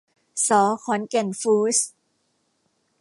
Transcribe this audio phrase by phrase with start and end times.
[0.47, 0.49] ส
[0.83, 1.87] ขอนแก่นฟู้ดส์